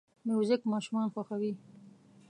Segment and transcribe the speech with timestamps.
[0.27, 1.51] موزیک ماشومان خوښوي.